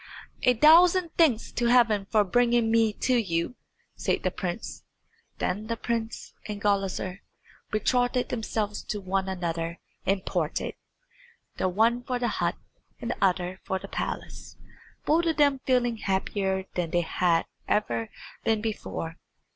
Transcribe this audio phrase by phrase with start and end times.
[0.41, 3.53] "A thousand thanks to Heaven for bringing me to you,"
[3.95, 4.83] said the prince.
[5.37, 7.21] Then the prince and Gulizar
[7.69, 10.73] betrothed themselves to one another and parted,
[11.57, 12.55] the one for the hut
[12.99, 14.57] and the other for the palace,
[15.05, 18.09] both of them feeling happier than they had ever
[18.43, 19.19] been before.